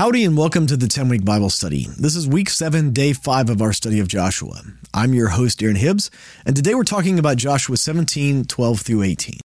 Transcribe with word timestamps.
Howdy 0.00 0.24
and 0.24 0.34
welcome 0.34 0.66
to 0.66 0.78
the 0.78 0.88
10 0.88 1.10
week 1.10 1.26
Bible 1.26 1.50
study. 1.50 1.86
This 1.98 2.16
is 2.16 2.26
week 2.26 2.48
7, 2.48 2.90
day 2.94 3.12
5 3.12 3.50
of 3.50 3.60
our 3.60 3.74
study 3.74 4.00
of 4.00 4.08
Joshua. 4.08 4.62
I'm 4.94 5.12
your 5.12 5.28
host, 5.28 5.60
Darren 5.60 5.76
Hibbs, 5.76 6.10
and 6.46 6.56
today 6.56 6.74
we're 6.74 6.84
talking 6.84 7.18
about 7.18 7.36
Joshua 7.36 7.76
17, 7.76 8.46
12 8.46 8.80
through 8.80 9.02
18. 9.02 9.40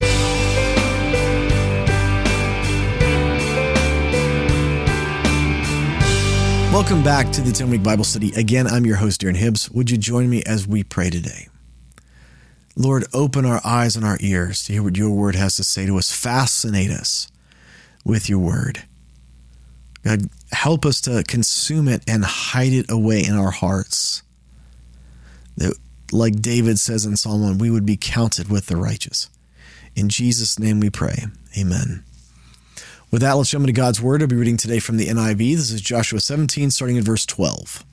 Welcome 6.71 7.03
back 7.03 7.33
to 7.33 7.41
the 7.41 7.53
10 7.55 7.71
week 7.71 7.83
Bible 7.83 8.05
study. 8.05 8.35
Again, 8.35 8.67
I'm 8.67 8.85
your 8.85 8.97
host, 8.97 9.23
Darren 9.23 9.37
Hibbs. 9.37 9.71
Would 9.71 9.91
you 9.91 9.97
join 9.97 10.29
me 10.29 10.43
as 10.45 10.69
we 10.69 10.85
pray 10.85 11.09
today? 11.09 11.49
Lord, 12.77 13.07
open 13.15 13.47
our 13.47 13.63
eyes 13.65 13.97
and 13.97 14.05
our 14.05 14.19
ears 14.21 14.65
to 14.65 14.75
hear 14.75 14.83
what 14.83 14.99
your 14.99 15.13
word 15.13 15.35
has 15.35 15.57
to 15.57 15.65
say 15.65 15.87
to 15.87 15.97
us. 15.97 16.13
Fascinate 16.13 16.91
us 16.91 17.29
with 18.05 18.29
your 18.29 18.41
word. 18.41 18.83
God, 20.05 20.29
help 20.51 20.85
us 20.85 21.01
to 21.03 21.23
consume 21.27 21.89
it 21.89 22.03
and 22.09 22.25
hide 22.25 22.73
it 22.73 22.91
away 22.91 23.25
in 23.25 23.35
our 23.35 23.51
hearts. 23.51 24.23
That, 25.57 25.77
like 26.11 26.41
David 26.41 26.79
says 26.79 27.07
in 27.07 27.17
Psalm 27.17 27.43
1, 27.43 27.59
we 27.59 27.71
would 27.71 27.87
be 27.87 27.97
counted 27.97 28.51
with 28.51 28.67
the 28.67 28.77
righteous. 28.77 29.31
In 29.95 30.09
Jesus' 30.09 30.59
name 30.59 30.81
we 30.81 30.91
pray. 30.91 31.27
Amen. 31.57 32.05
With 33.11 33.21
that, 33.21 33.33
let's 33.33 33.51
jump 33.51 33.63
into 33.63 33.75
God's 33.75 34.01
word. 34.01 34.23
I'll 34.23 34.29
be 34.29 34.37
reading 34.37 34.57
today 34.57 34.79
from 34.79 34.97
the 34.97 35.07
NIV. 35.07 35.57
This 35.57 35.71
is 35.71 35.81
Joshua 35.83 36.19
17, 36.19 36.71
starting 36.71 36.97
in 36.97 37.05
verse 37.05 37.27
12. 37.27 37.85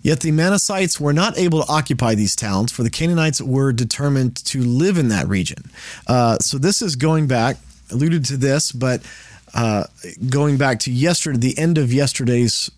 Yet 0.00 0.20
the 0.20 0.32
Manassites 0.32 0.98
were 0.98 1.12
not 1.12 1.38
able 1.38 1.62
to 1.62 1.70
occupy 1.70 2.14
these 2.14 2.34
towns, 2.34 2.72
for 2.72 2.82
the 2.82 2.90
Canaanites 2.90 3.40
were 3.40 3.72
determined 3.72 4.36
to 4.46 4.60
live 4.60 4.98
in 4.98 5.08
that 5.08 5.28
region. 5.28 5.70
Uh, 6.08 6.38
so 6.38 6.58
this 6.58 6.82
is 6.82 6.96
going 6.96 7.28
back, 7.28 7.58
alluded 7.90 8.24
to 8.24 8.36
this, 8.36 8.72
but 8.72 9.02
uh, 9.54 9.84
going 10.28 10.56
back 10.56 10.78
to 10.80 10.92
yesterday, 10.92 11.38
the 11.38 11.58
end 11.58 11.78
of 11.78 11.92
yesterday's 11.92 12.70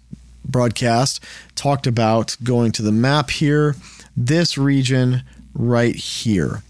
broadcast, 0.44 1.22
talked 1.54 1.86
about 1.86 2.36
going 2.42 2.72
to 2.72 2.82
the 2.82 2.92
map 2.92 3.30
here, 3.30 3.76
this 4.16 4.58
region 4.58 5.22
right 5.54 5.94
here. 5.94 6.62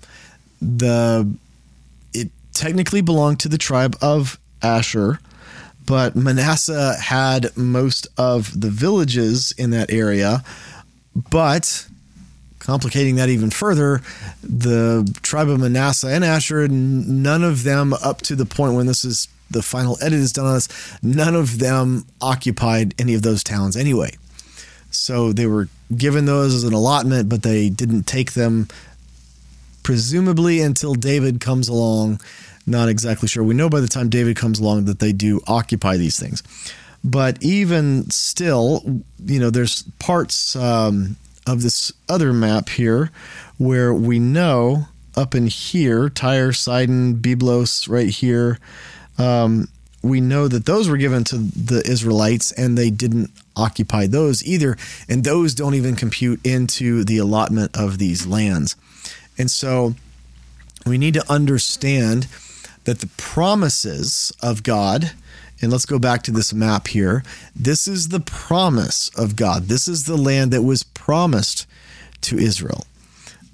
The 0.61 1.35
it 2.13 2.31
technically 2.53 3.01
belonged 3.01 3.41
to 3.41 3.49
the 3.49 3.59
tribe 3.59 3.97
of 4.01 4.39
Asher, 4.63 5.21
but 5.87 6.15
Manasseh 6.17 6.97
had 7.01 7.57
most 7.57 8.07
of 8.17 8.59
the 8.59 8.71
villages 8.71 9.53
in 9.53 9.71
that 9.71 9.91
area. 9.91 10.43
But 11.31 11.87
complicating 12.59 13.17
that 13.17 13.29
even 13.29 13.51
further, 13.51 14.01
the 14.43 15.11
tribe 15.23 15.49
of 15.49 15.61
Manasseh 15.61 16.09
and 16.09 16.25
Asher, 16.25 16.67
none 16.67 17.45
of 17.45 17.63
them 17.63 17.93
up 17.93 18.23
to 18.23 18.35
the 18.35 18.47
point 18.47 18.75
when 18.75 18.87
this 18.87 19.05
is 19.05 19.29
the 19.55 19.63
final 19.63 19.97
edit 20.03 20.19
is 20.19 20.33
done 20.33 20.47
on 20.47 20.57
us, 20.57 20.69
none 21.03 21.35
of 21.35 21.59
them 21.59 22.05
occupied 22.21 22.95
any 23.01 23.15
of 23.15 23.23
those 23.23 23.43
towns 23.43 23.77
anyway. 23.77 24.11
So 24.91 25.33
they 25.33 25.47
were 25.47 25.69
given 25.97 26.27
those 26.27 26.55
as 26.55 26.65
an 26.65 26.75
allotment, 26.75 27.31
but 27.31 27.43
they 27.43 27.71
didn't 27.71 28.03
take 28.03 28.35
them, 28.35 28.69
presumably 29.83 30.61
until 30.61 30.95
David 30.95 31.41
comes 31.41 31.69
along 31.69 32.21
not 32.67 32.89
exactly 32.89 33.29
sure. 33.29 33.45
We 33.45 33.55
know 33.55 33.69
by 33.69 33.81
the 33.81 33.89
time 33.89 34.09
David 34.09 34.37
comes 34.37 34.59
along 34.59 34.87
that 34.87 34.99
they 34.99 35.13
do 35.13 35.41
occupy 35.47 35.97
these 35.97 36.19
things. 36.19 36.43
But 37.03 37.43
even 37.43 38.11
still, 38.11 39.03
you 39.25 39.39
know, 39.39 39.51
there's 39.51 39.83
parts 39.99 40.57
um, 40.57 41.17
of 41.47 41.63
this 41.63 41.93
other 42.09 42.33
map 42.33 42.71
here 42.71 43.11
where 43.59 43.93
we 43.93 44.19
know 44.19 44.87
up 45.17 45.35
in 45.35 45.47
here, 45.47 46.09
Tyre, 46.09 46.53
Sidon, 46.53 47.17
Byblos, 47.17 47.89
right 47.89 48.09
here, 48.09 48.59
um, 49.19 49.69
we 50.03 50.21
know 50.21 50.49
that 50.49 50.67
those 50.67 50.89
were 50.89 50.99
given 50.99 51.25
to 51.25 51.39
the 51.39 51.83
Israelites 51.87 52.53
and 52.53 52.77
they 52.77 52.91
didn't 52.91 53.31
occupy 53.57 54.07
those 54.07 54.45
either. 54.45 54.77
And 55.09 55.25
those 55.25 55.55
don't 55.55 55.75
even 55.75 55.97
compute 55.97 56.45
into 56.45 57.05
the 57.05 57.19
allotment 57.19 57.77
of 57.77 57.99
these 57.99 58.27
lands. 58.27 58.77
And 59.39 59.51
so 59.51 59.95
we 60.87 60.99
need 60.99 61.15
to 61.15 61.33
understand 61.33 62.29
that 62.85 63.01
the 63.01 63.11
promises 63.17 64.33
of 64.43 64.63
God, 64.63 65.13
and 65.63 65.73
let's 65.73 65.87
go 65.87 65.99
back 65.99 66.23
to 66.25 66.31
this 66.31 66.53
map 66.53 66.89
here. 66.89 67.25
This 67.57 67.89
is 67.89 68.09
the 68.09 68.21
promise 68.21 69.11
of 69.17 69.37
God. 69.37 69.65
This 69.65 69.89
is 69.89 70.05
the 70.05 70.19
land 70.19 70.53
that 70.53 70.63
was 70.63 70.83
promised 70.83 71.67
to 72.23 72.39
Israel. 72.39 72.87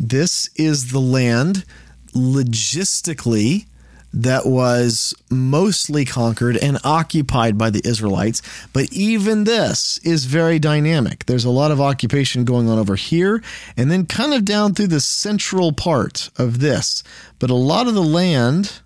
This 0.00 0.50
is 0.56 0.90
the 0.90 1.00
land 1.00 1.64
logistically 2.12 3.66
that 4.12 4.46
was 4.46 5.14
mostly 5.30 6.04
conquered 6.04 6.56
and 6.56 6.78
occupied 6.84 7.56
by 7.56 7.70
the 7.70 7.82
Israelites. 7.84 8.42
But 8.72 8.92
even 8.92 9.44
this 9.44 9.98
is 9.98 10.24
very 10.24 10.58
dynamic. 10.58 11.26
There's 11.26 11.44
a 11.44 11.50
lot 11.50 11.70
of 11.70 11.80
occupation 11.80 12.44
going 12.44 12.68
on 12.68 12.78
over 12.78 12.96
here 12.96 13.42
and 13.76 13.90
then 13.90 14.06
kind 14.06 14.34
of 14.34 14.44
down 14.44 14.74
through 14.74 14.88
the 14.88 15.00
central 15.00 15.72
part 15.72 16.30
of 16.36 16.60
this. 16.60 17.02
But 17.38 17.50
a 17.50 17.54
lot 17.54 17.86
of 17.86 17.94
the 17.94 18.02
land 18.02 18.80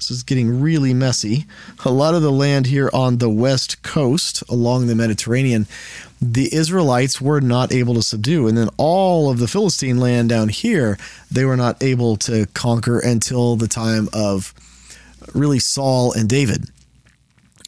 this 0.00 0.10
is 0.10 0.22
getting 0.22 0.62
really 0.62 0.94
messy. 0.94 1.44
A 1.84 1.90
lot 1.90 2.14
of 2.14 2.22
the 2.22 2.32
land 2.32 2.66
here 2.66 2.88
on 2.90 3.18
the 3.18 3.28
west 3.28 3.82
coast 3.82 4.42
along 4.48 4.86
the 4.86 4.94
Mediterranean, 4.94 5.66
the 6.22 6.54
Israelites 6.54 7.20
were 7.20 7.42
not 7.42 7.70
able 7.70 7.92
to 7.92 8.02
subdue. 8.02 8.48
And 8.48 8.56
then 8.56 8.70
all 8.78 9.30
of 9.30 9.38
the 9.38 9.46
Philistine 9.46 9.98
land 9.98 10.30
down 10.30 10.48
here, 10.48 10.98
they 11.30 11.44
were 11.44 11.56
not 11.56 11.82
able 11.82 12.16
to 12.16 12.46
conquer 12.54 12.98
until 12.98 13.56
the 13.56 13.68
time 13.68 14.08
of 14.14 14.54
really 15.34 15.58
Saul 15.58 16.14
and 16.14 16.26
David. 16.26 16.64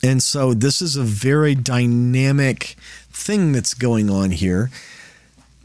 And 0.03 0.23
so 0.23 0.55
this 0.55 0.81
is 0.81 0.97
a 0.97 1.03
very 1.03 1.55
dynamic 1.55 2.77
thing 3.11 3.53
that's 3.53 3.75
going 3.75 4.09
on 4.09 4.31
here. 4.31 4.71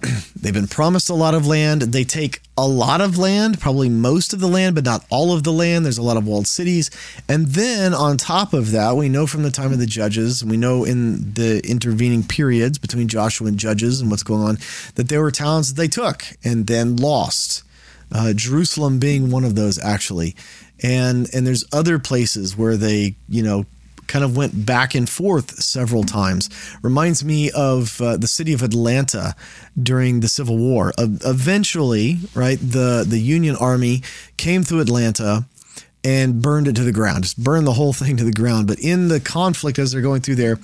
they've 0.36 0.54
been 0.54 0.68
promised 0.68 1.10
a 1.10 1.14
lot 1.14 1.34
of 1.34 1.48
land. 1.48 1.82
They 1.82 2.04
take 2.04 2.42
a 2.58 2.68
lot 2.68 3.02
of 3.02 3.18
land, 3.18 3.60
probably 3.60 3.90
most 3.90 4.34
of 4.34 4.40
the 4.40 4.48
land, 4.48 4.76
but 4.76 4.84
not 4.84 5.06
all 5.10 5.34
of 5.34 5.44
the 5.44 5.52
land. 5.52 5.86
There's 5.86 5.98
a 5.98 6.04
lot 6.04 6.18
of 6.18 6.28
walled 6.28 6.48
cities. 6.48 6.90
And 7.28 7.48
then 7.48 7.94
on 7.94 8.18
top 8.18 8.54
of 8.54 8.72
that, 8.72 8.96
we 8.96 9.10
know 9.10 9.28
from 9.28 9.44
the 9.44 9.52
time 9.52 9.72
of 9.72 9.80
the 9.80 9.86
judges, 9.86 10.44
we 10.44 10.58
know 10.58 10.84
in 10.84 11.34
the 11.34 11.62
intervening 11.68 12.24
periods 12.24 12.78
between 12.78 13.08
Joshua 13.08 13.48
and 13.48 13.58
Judges 13.58 14.02
and 14.02 14.10
what's 14.10 14.24
going 14.24 14.44
on, 14.44 14.58
that 14.96 15.10
there 15.10 15.22
were 15.22 15.32
towns 15.32 15.74
that 15.74 15.82
they 15.82 15.88
took 15.88 16.24
and 16.44 16.68
then 16.68 16.96
lost. 16.96 17.64
Uh, 18.12 18.34
Jerusalem 18.34 19.00
being 19.00 19.32
one 19.32 19.44
of 19.44 19.56
those, 19.56 19.78
actually. 19.80 20.36
And 20.84 21.28
and 21.34 21.46
there's 21.46 21.66
other 21.74 21.98
places 22.00 22.56
where 22.56 22.78
they, 22.78 23.16
you 23.28 23.42
know, 23.42 23.66
kind 24.08 24.24
of 24.24 24.36
went 24.36 24.66
back 24.66 24.96
and 24.96 25.10
forth 25.10 25.62
several 25.62 26.04
times. 26.04 26.50
Reminds 26.82 27.24
me 27.24 27.52
of 27.52 28.02
uh, 28.02 28.18
the 28.18 28.28
city 28.28 28.54
of 28.54 28.64
Atlanta 28.64 29.36
during 29.82 30.22
the 30.22 30.28
Civil 30.28 30.58
War. 30.58 30.94
Uh, 30.98 31.08
eventually, 31.26 32.18
right, 32.34 32.60
the 32.60 33.06
the 33.08 33.20
Union 33.20 33.56
Army 33.56 34.02
came 34.38 34.64
through 34.64 34.82
Atlanta 34.82 35.46
and 36.04 36.42
burned 36.42 36.68
it 36.68 36.76
to 36.76 36.84
the 36.84 36.92
ground, 36.92 37.24
just 37.24 37.38
burned 37.38 37.68
the 37.68 37.74
whole 37.74 37.94
thing 37.94 38.16
to 38.18 38.24
the 38.24 38.32
ground. 38.32 38.68
But 38.68 38.80
in 38.80 39.10
the 39.10 39.20
conflict 39.20 39.80
as 39.80 39.92
they're 39.92 40.02
going 40.02 40.22
through 40.22 40.36
there, 40.36 40.58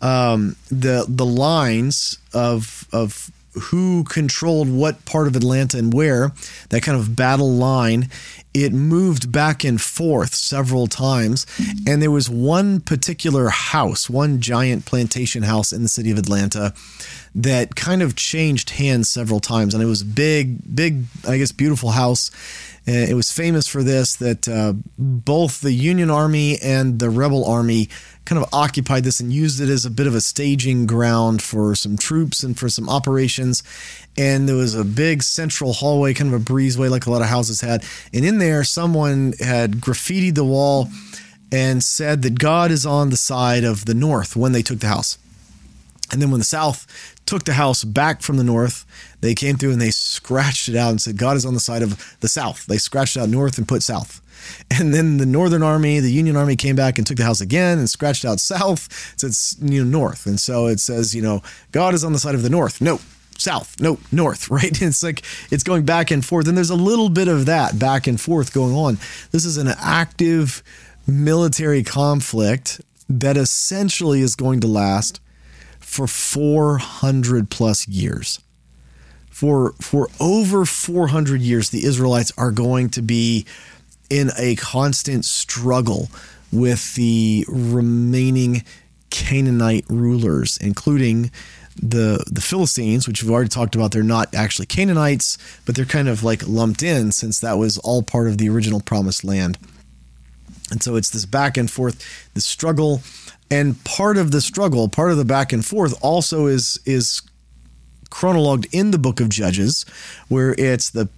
um, 0.00 0.56
the 0.70 1.04
the 1.08 1.26
lines 1.26 2.18
of 2.34 2.86
of 2.92 3.30
who 3.52 4.04
controlled 4.04 4.68
what 4.70 5.04
part 5.04 5.26
of 5.26 5.36
Atlanta 5.36 5.78
and 5.78 5.92
where, 5.92 6.32
that 6.68 6.82
kind 6.82 6.98
of 6.98 7.16
battle 7.16 7.52
line, 7.52 8.08
it 8.54 8.72
moved 8.72 9.30
back 9.30 9.64
and 9.64 9.80
forth 9.80 10.34
several 10.34 10.86
times. 10.86 11.46
And 11.86 12.02
there 12.02 12.10
was 12.10 12.28
one 12.28 12.80
particular 12.80 13.48
house, 13.48 14.08
one 14.10 14.40
giant 14.40 14.86
plantation 14.86 15.42
house 15.42 15.72
in 15.72 15.82
the 15.82 15.88
city 15.88 16.10
of 16.10 16.18
Atlanta 16.18 16.72
that 17.34 17.76
kind 17.76 18.02
of 18.02 18.16
changed 18.16 18.70
hands 18.70 19.08
several 19.08 19.40
times. 19.40 19.74
And 19.74 19.82
it 19.82 19.86
was 19.86 20.02
big, 20.02 20.74
big, 20.74 21.04
I 21.26 21.38
guess, 21.38 21.52
beautiful 21.52 21.90
house. 21.90 22.30
And 22.86 23.10
it 23.10 23.14
was 23.14 23.30
famous 23.30 23.68
for 23.68 23.82
this 23.82 24.16
that 24.16 24.48
uh, 24.48 24.72
both 24.98 25.60
the 25.60 25.72
Union 25.72 26.10
Army 26.10 26.58
and 26.62 26.98
the 26.98 27.10
Rebel 27.10 27.44
Army 27.44 27.88
kind 28.24 28.42
of 28.42 28.48
occupied 28.52 29.04
this 29.04 29.20
and 29.20 29.32
used 29.32 29.60
it 29.60 29.68
as 29.68 29.84
a 29.84 29.90
bit 29.90 30.06
of 30.06 30.14
a 30.14 30.20
staging 30.20 30.86
ground 30.86 31.42
for 31.42 31.74
some 31.74 31.96
troops 31.96 32.42
and 32.42 32.58
for 32.58 32.68
some 32.68 32.88
operations. 32.88 33.62
And 34.16 34.48
there 34.48 34.56
was 34.56 34.74
a 34.74 34.84
big 34.84 35.22
central 35.22 35.72
hallway, 35.72 36.14
kind 36.14 36.32
of 36.32 36.40
a 36.40 36.44
breezeway 36.44 36.90
like 36.90 37.06
a 37.06 37.10
lot 37.10 37.22
of 37.22 37.28
houses 37.28 37.60
had. 37.60 37.84
And 38.12 38.24
in 38.24 38.38
there, 38.38 38.64
someone 38.64 39.34
had 39.38 39.72
graffitied 39.74 40.34
the 40.34 40.44
wall 40.44 40.88
and 41.52 41.82
said 41.82 42.22
that 42.22 42.38
God 42.38 42.70
is 42.70 42.86
on 42.86 43.10
the 43.10 43.16
side 43.16 43.64
of 43.64 43.84
the 43.84 43.94
north 43.94 44.36
when 44.36 44.52
they 44.52 44.62
took 44.62 44.80
the 44.80 44.88
house. 44.88 45.18
And 46.12 46.20
then 46.20 46.30
when 46.30 46.40
the 46.40 46.44
South 46.44 46.86
took 47.26 47.44
the 47.44 47.52
house 47.52 47.84
back 47.84 48.22
from 48.22 48.36
the 48.36 48.44
North, 48.44 48.84
they 49.20 49.34
came 49.34 49.56
through 49.56 49.72
and 49.72 49.80
they 49.80 49.90
scratched 49.90 50.68
it 50.68 50.76
out 50.76 50.90
and 50.90 51.00
said, 51.00 51.16
God 51.16 51.36
is 51.36 51.46
on 51.46 51.54
the 51.54 51.60
side 51.60 51.82
of 51.82 52.16
the 52.20 52.28
South. 52.28 52.66
They 52.66 52.78
scratched 52.78 53.16
out 53.16 53.28
North 53.28 53.58
and 53.58 53.68
put 53.68 53.82
South. 53.82 54.20
And 54.70 54.94
then 54.94 55.18
the 55.18 55.26
Northern 55.26 55.62
Army, 55.62 56.00
the 56.00 56.10
Union 56.10 56.36
Army 56.36 56.56
came 56.56 56.76
back 56.76 56.98
and 56.98 57.06
took 57.06 57.18
the 57.18 57.24
house 57.24 57.40
again 57.40 57.78
and 57.78 57.88
scratched 57.88 58.24
out 58.24 58.40
South. 58.40 59.14
So 59.16 59.26
it's, 59.26 59.56
you 59.60 59.84
know, 59.84 59.98
North. 59.98 60.26
And 60.26 60.40
so 60.40 60.66
it 60.66 60.80
says, 60.80 61.14
you 61.14 61.22
know, 61.22 61.42
God 61.72 61.94
is 61.94 62.04
on 62.04 62.12
the 62.12 62.18
side 62.18 62.34
of 62.34 62.42
the 62.42 62.50
North. 62.50 62.80
No, 62.80 63.00
South. 63.38 63.80
No, 63.80 63.98
North, 64.10 64.50
right? 64.50 64.80
It's 64.80 65.02
like 65.02 65.22
it's 65.50 65.62
going 65.64 65.84
back 65.84 66.10
and 66.10 66.24
forth. 66.24 66.48
And 66.48 66.56
there's 66.56 66.70
a 66.70 66.76
little 66.76 67.08
bit 67.08 67.28
of 67.28 67.46
that 67.46 67.78
back 67.78 68.06
and 68.06 68.20
forth 68.20 68.52
going 68.52 68.74
on. 68.74 68.98
This 69.30 69.44
is 69.44 69.56
an 69.56 69.68
active 69.78 70.62
military 71.06 71.82
conflict 71.82 72.80
that 73.08 73.36
essentially 73.36 74.20
is 74.20 74.36
going 74.36 74.60
to 74.60 74.68
last 74.68 75.20
for 75.90 76.06
400 76.06 77.50
plus 77.50 77.88
years. 77.88 78.38
For, 79.28 79.72
for 79.80 80.08
over 80.20 80.64
400 80.64 81.40
years, 81.40 81.70
the 81.70 81.84
Israelites 81.84 82.32
are 82.38 82.52
going 82.52 82.90
to 82.90 83.02
be 83.02 83.44
in 84.08 84.30
a 84.38 84.54
constant 84.54 85.24
struggle 85.24 86.08
with 86.52 86.94
the 86.94 87.44
remaining 87.48 88.62
Canaanite 89.10 89.84
rulers, 89.88 90.56
including 90.58 91.32
the 91.82 92.22
the 92.30 92.40
Philistines, 92.40 93.08
which 93.08 93.22
we've 93.22 93.32
already 93.32 93.48
talked 93.48 93.74
about. 93.74 93.90
They're 93.90 94.04
not 94.04 94.32
actually 94.32 94.66
Canaanites, 94.66 95.38
but 95.66 95.74
they're 95.74 95.84
kind 95.84 96.08
of 96.08 96.22
like 96.22 96.46
lumped 96.46 96.84
in 96.84 97.10
since 97.10 97.40
that 97.40 97.58
was 97.58 97.78
all 97.78 98.02
part 98.02 98.28
of 98.28 98.38
the 98.38 98.48
original 98.48 98.80
promised 98.80 99.24
land. 99.24 99.58
And 100.70 100.82
so 100.82 100.94
it's 100.94 101.10
this 101.10 101.26
back 101.26 101.56
and 101.56 101.68
forth, 101.68 102.30
this 102.34 102.46
struggle, 102.46 103.02
and 103.50 103.82
part 103.84 104.16
of 104.16 104.30
the 104.30 104.40
struggle, 104.40 104.88
part 104.88 105.10
of 105.10 105.16
the 105.16 105.24
back 105.24 105.52
and 105.52 105.64
forth, 105.64 105.98
also 106.02 106.46
is 106.46 106.78
is 106.86 107.22
chronologued 108.10 108.66
in 108.72 108.90
the 108.90 108.98
book 108.98 109.20
of 109.20 109.28
Judges, 109.28 109.84
where 110.28 110.54
it's 110.58 110.90
the 110.90 111.08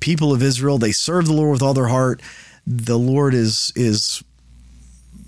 people 0.00 0.32
of 0.32 0.42
Israel 0.42 0.78
they 0.78 0.92
serve 0.92 1.26
the 1.26 1.32
Lord 1.32 1.52
with 1.52 1.62
all 1.62 1.74
their 1.74 1.88
heart. 1.88 2.22
The 2.66 2.98
Lord 2.98 3.34
is 3.34 3.72
is 3.76 4.22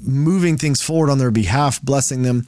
moving 0.05 0.57
things 0.57 0.81
forward 0.81 1.11
on 1.11 1.19
their 1.19 1.31
behalf, 1.31 1.81
blessing 1.81 2.23
them. 2.23 2.47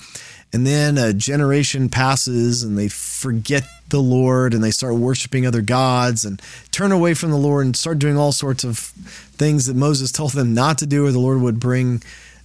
And 0.53 0.65
then 0.65 0.99
a 0.99 1.13
generation 1.13 1.89
passes 1.89 2.63
and 2.63 2.79
they 2.79 2.89
forget 2.89 3.65
the 3.89 4.01
Lord 4.01 4.55
and 4.55 4.63
they 4.63 4.71
start 4.71 4.95
worshiping 4.95 5.47
other 5.47 5.63
gods 5.63 6.25
and 6.25 6.41
turn 6.71 6.93
away 6.93 7.15
from 7.15 7.31
the 7.31 7.37
Lord 7.37 7.67
and 7.67 7.77
start 7.77 7.99
doing 7.99 8.17
all 8.17 8.31
sorts 8.31 8.63
of 8.63 8.79
things 8.79 9.67
that 9.67 9.75
Moses 9.75 10.13
told 10.13 10.33
them 10.33 10.55
not 10.55 10.79
to 10.79 10.87
do, 10.87 11.07
or 11.07 11.13
the 11.13 11.19
Lord 11.19 11.41
would 11.41 11.59
bring 11.59 12.03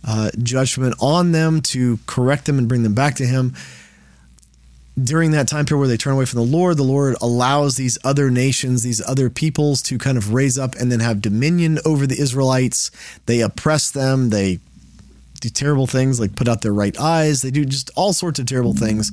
uh, 0.07 0.31
judgment 0.41 0.95
on 0.99 1.31
them 1.31 1.61
to 1.61 1.99
correct 2.05 2.45
them 2.45 2.57
and 2.57 2.67
bring 2.67 2.83
them 2.83 2.93
back 2.93 3.15
to 3.15 3.25
Him. 3.25 3.53
During 5.01 5.31
that 5.31 5.47
time 5.47 5.65
period 5.65 5.79
where 5.79 5.87
they 5.87 5.97
turn 5.97 6.13
away 6.13 6.25
from 6.25 6.39
the 6.39 6.45
Lord, 6.45 6.75
the 6.75 6.83
Lord 6.83 7.15
allows 7.21 7.77
these 7.77 7.97
other 8.03 8.29
nations, 8.29 8.83
these 8.83 9.01
other 9.07 9.29
peoples 9.29 9.81
to 9.83 9.97
kind 9.97 10.17
of 10.17 10.33
raise 10.33 10.57
up 10.57 10.75
and 10.75 10.91
then 10.91 10.99
have 10.99 11.21
dominion 11.21 11.79
over 11.85 12.05
the 12.05 12.19
Israelites. 12.19 12.91
They 13.25 13.39
oppress 13.39 13.91
them, 13.91 14.29
they 14.29 14.59
do 15.39 15.49
terrible 15.49 15.87
things 15.87 16.19
like 16.19 16.35
put 16.35 16.47
out 16.47 16.61
their 16.61 16.73
right 16.73 16.97
eyes. 16.99 17.41
They 17.41 17.51
do 17.51 17.65
just 17.65 17.89
all 17.95 18.13
sorts 18.13 18.39
of 18.39 18.45
terrible 18.45 18.73
things. 18.73 19.11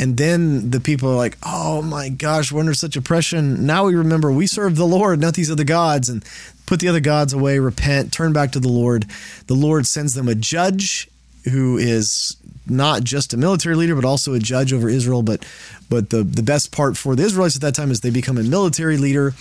And 0.00 0.16
then 0.16 0.70
the 0.70 0.80
people 0.80 1.10
are 1.10 1.16
like, 1.16 1.36
oh 1.42 1.82
my 1.82 2.08
gosh, 2.08 2.50
we're 2.50 2.60
under 2.60 2.72
such 2.72 2.96
oppression. 2.96 3.66
Now 3.66 3.84
we 3.84 3.94
remember 3.94 4.32
we 4.32 4.46
serve 4.46 4.76
the 4.76 4.86
Lord, 4.86 5.20
not 5.20 5.34
these 5.34 5.50
other 5.50 5.62
gods, 5.62 6.08
and 6.08 6.24
put 6.64 6.80
the 6.80 6.88
other 6.88 7.00
gods 7.00 7.34
away, 7.34 7.58
repent, 7.58 8.10
turn 8.10 8.32
back 8.32 8.52
to 8.52 8.60
the 8.60 8.70
Lord. 8.70 9.04
The 9.46 9.54
Lord 9.54 9.86
sends 9.86 10.14
them 10.14 10.26
a 10.26 10.34
judge 10.34 11.06
who 11.52 11.76
is 11.76 12.34
not 12.66 13.04
just 13.04 13.34
a 13.34 13.36
military 13.36 13.74
leader, 13.74 13.94
but 13.94 14.06
also 14.06 14.32
a 14.32 14.38
judge 14.38 14.72
over 14.72 14.88
Israel. 14.88 15.22
But 15.22 15.44
but 15.90 16.08
the, 16.08 16.22
the 16.22 16.42
best 16.42 16.72
part 16.72 16.96
for 16.96 17.14
the 17.14 17.24
Israelites 17.24 17.56
at 17.56 17.60
that 17.60 17.74
time 17.74 17.90
is 17.90 18.00
they 18.00 18.08
become 18.08 18.38
a 18.38 18.42
military 18.42 18.96
leader. 18.96 19.34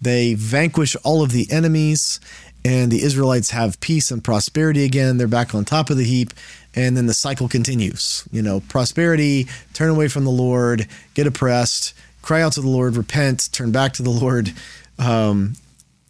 They 0.00 0.32
vanquish 0.32 0.96
all 1.04 1.22
of 1.22 1.30
the 1.30 1.46
enemies 1.50 2.20
and 2.66 2.90
the 2.90 3.02
Israelites 3.02 3.50
have 3.50 3.78
peace 3.80 4.10
and 4.10 4.24
prosperity 4.24 4.84
again. 4.84 5.18
They're 5.18 5.28
back 5.28 5.54
on 5.54 5.64
top 5.64 5.88
of 5.88 5.96
the 5.96 6.04
heap, 6.04 6.34
and 6.74 6.96
then 6.96 7.06
the 7.06 7.14
cycle 7.14 7.48
continues. 7.48 8.28
You 8.32 8.42
know, 8.42 8.58
prosperity, 8.58 9.46
turn 9.72 9.88
away 9.88 10.08
from 10.08 10.24
the 10.24 10.32
Lord, 10.32 10.88
get 11.14 11.28
oppressed, 11.28 11.94
cry 12.22 12.42
out 12.42 12.54
to 12.54 12.60
the 12.60 12.68
Lord, 12.68 12.96
repent, 12.96 13.50
turn 13.52 13.70
back 13.70 13.92
to 13.94 14.02
the 14.02 14.10
Lord. 14.10 14.52
Um, 14.98 15.54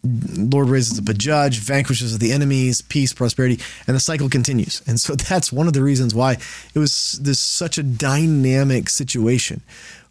Lord 0.03 0.69
raises 0.69 0.97
up 0.97 1.07
a 1.07 1.13
judge, 1.13 1.59
vanquishes 1.59 2.17
the 2.17 2.31
enemies, 2.31 2.81
peace, 2.81 3.13
prosperity, 3.13 3.59
and 3.85 3.95
the 3.95 3.99
cycle 3.99 4.27
continues. 4.27 4.81
And 4.87 4.99
so 4.99 5.15
that's 5.29 5.53
one 5.53 5.67
of 5.67 5.73
the 5.73 5.83
reasons 5.83 6.15
why 6.15 6.37
it 6.73 6.79
was 6.79 7.19
this 7.21 7.39
such 7.39 7.77
a 7.77 7.83
dynamic 7.83 8.89
situation 8.89 9.61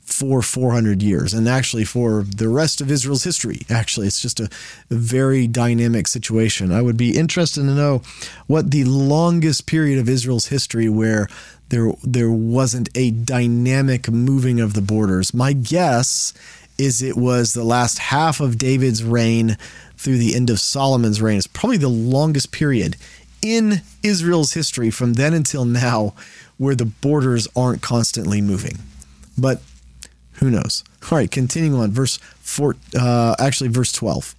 for 0.07 0.41
400 0.41 1.03
years 1.03 1.35
and 1.35 1.49
actually 1.49 1.85
for 1.85 2.23
the 2.23 2.49
rest 2.49 2.81
of 2.81 2.91
Israel's 2.91 3.25
history. 3.25 3.63
Actually, 3.69 4.07
it's 4.07 4.23
just 4.23 4.41
a, 4.41 4.49
very 4.89 5.49
dynamic 5.49 6.07
situation. 6.07 6.71
I 6.73 6.81
would 6.81 6.97
be 6.97 7.19
interested 7.19 7.63
to 7.63 7.67
know 7.67 8.03
what 8.47 8.71
the 8.71 8.85
longest 8.85 9.67
period 9.67 9.99
of 9.99 10.09
Israel's 10.09 10.47
history 10.47 10.89
where 10.89 11.29
there 11.71 11.93
there 12.05 12.31
wasn't 12.31 12.89
a 12.95 13.11
dynamic 13.11 14.09
moving 14.09 14.61
of 14.61 14.75
the 14.75 14.81
borders. 14.81 15.35
My 15.35 15.53
guess 15.53 16.33
is 16.79 17.03
it 17.03 17.17
was 17.17 17.53
the 17.53 17.65
last 17.65 17.99
half 17.99 18.41
of 18.41 18.59
David's 18.59 19.03
reign 19.03 19.59
through 19.97 20.19
the 20.19 20.37
end 20.37 20.51
of 20.51 20.61
Solomon's 20.61 21.21
reign. 21.21 21.39
It's 21.39 21.49
probably 21.49 21.79
the 21.79 21.89
longest 21.89 22.53
period 22.53 22.97
in 23.43 23.83
Israel's 24.03 24.53
history 24.53 24.91
from 24.91 25.15
then 25.15 25.35
until 25.35 25.65
now 25.65 26.15
where 26.59 26.75
the 26.75 26.87
borders 26.87 27.49
aren't 27.57 27.83
constantly 27.83 28.41
moving. 28.41 28.79
But 29.37 29.61
who 30.39 30.51
knows? 30.51 30.85
All 31.11 31.19
right, 31.19 31.31
continuing 31.31 31.81
on, 31.81 31.91
verse 31.91 32.19
four, 32.41 32.77
uh, 32.99 33.37
actually 33.39 33.69
verse 33.69 33.93
twelve. 33.93 34.35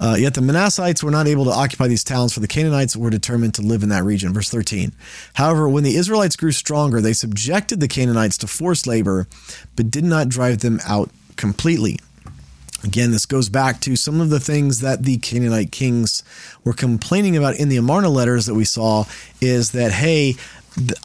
Uh, 0.00 0.16
yet 0.18 0.32
the 0.32 0.40
Manassites 0.40 1.02
were 1.02 1.10
not 1.10 1.26
able 1.26 1.44
to 1.44 1.50
occupy 1.50 1.86
these 1.86 2.02
towns, 2.02 2.32
for 2.32 2.40
the 2.40 2.48
Canaanites 2.48 2.96
were 2.96 3.10
determined 3.10 3.54
to 3.54 3.62
live 3.62 3.82
in 3.82 3.90
that 3.90 4.02
region. 4.02 4.32
Verse 4.32 4.48
13. 4.48 4.92
However, 5.34 5.68
when 5.68 5.84
the 5.84 5.96
Israelites 5.96 6.36
grew 6.36 6.52
stronger, 6.52 7.02
they 7.02 7.12
subjected 7.12 7.80
the 7.80 7.88
Canaanites 7.88 8.38
to 8.38 8.46
forced 8.46 8.86
labor, 8.86 9.28
but 9.76 9.90
did 9.90 10.04
not 10.04 10.30
drive 10.30 10.60
them 10.60 10.80
out 10.86 11.10
completely. 11.36 11.98
Again, 12.82 13.10
this 13.10 13.26
goes 13.26 13.50
back 13.50 13.80
to 13.80 13.94
some 13.94 14.22
of 14.22 14.30
the 14.30 14.40
things 14.40 14.80
that 14.80 15.02
the 15.02 15.18
Canaanite 15.18 15.70
kings 15.70 16.22
were 16.64 16.72
complaining 16.72 17.36
about 17.36 17.56
in 17.56 17.68
the 17.68 17.76
Amarna 17.76 18.08
letters 18.08 18.46
that 18.46 18.54
we 18.54 18.64
saw 18.64 19.04
is 19.42 19.72
that, 19.72 19.92
hey, 19.92 20.36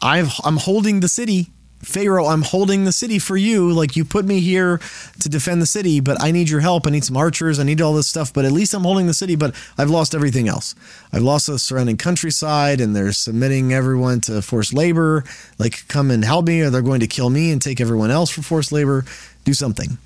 I've, 0.00 0.32
I'm 0.42 0.56
holding 0.56 1.00
the 1.00 1.08
city 1.08 1.50
Pharaoh, 1.80 2.26
I'm 2.26 2.42
holding 2.42 2.84
the 2.84 2.92
city 2.92 3.18
for 3.18 3.36
you. 3.36 3.70
Like 3.70 3.96
you 3.96 4.04
put 4.04 4.24
me 4.24 4.40
here 4.40 4.80
to 5.20 5.28
defend 5.28 5.60
the 5.60 5.66
city, 5.66 6.00
but 6.00 6.20
I 6.20 6.30
need 6.30 6.48
your 6.48 6.60
help. 6.60 6.86
I 6.86 6.90
need 6.90 7.04
some 7.04 7.16
archers. 7.16 7.58
I 7.58 7.64
need 7.64 7.80
all 7.80 7.92
this 7.92 8.08
stuff. 8.08 8.32
But 8.32 8.44
at 8.44 8.52
least 8.52 8.74
I'm 8.74 8.82
holding 8.82 9.06
the 9.06 9.14
city, 9.14 9.36
but 9.36 9.54
I've 9.76 9.90
lost 9.90 10.14
everything 10.14 10.48
else. 10.48 10.74
I've 11.12 11.22
lost 11.22 11.46
the 11.46 11.58
surrounding 11.58 11.96
countryside 11.96 12.80
and 12.80 12.96
they're 12.96 13.12
submitting 13.12 13.72
everyone 13.72 14.20
to 14.22 14.42
forced 14.42 14.72
labor. 14.72 15.24
Like, 15.58 15.86
come 15.88 16.10
and 16.10 16.24
help 16.24 16.46
me, 16.46 16.62
or 16.62 16.70
they're 16.70 16.82
going 16.82 17.00
to 17.00 17.06
kill 17.06 17.30
me 17.30 17.52
and 17.52 17.60
take 17.60 17.80
everyone 17.80 18.10
else 18.10 18.30
for 18.30 18.42
forced 18.42 18.72
labor. 18.72 19.04
Do 19.44 19.52
something. 19.52 19.98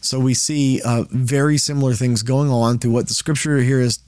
So 0.00 0.20
we 0.20 0.34
see 0.34 0.80
uh, 0.84 1.04
very 1.10 1.58
similar 1.58 1.94
things 1.94 2.22
going 2.22 2.50
on 2.50 2.78
through 2.78 2.92
what 2.92 3.08
the 3.08 3.14
scripture 3.14 3.58
here 3.58 3.80
is 3.80 3.98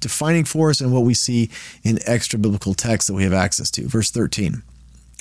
defining 0.00 0.44
for 0.44 0.70
us 0.70 0.80
and 0.80 0.92
what 0.92 1.02
we 1.02 1.14
see 1.14 1.50
in 1.82 1.98
extra 2.06 2.38
biblical 2.38 2.74
texts 2.74 3.08
that 3.08 3.14
we 3.14 3.24
have 3.24 3.32
access 3.32 3.70
to. 3.72 3.88
Verse 3.88 4.10
13 4.10 4.62